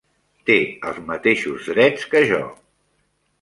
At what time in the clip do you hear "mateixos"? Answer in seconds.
1.09-1.69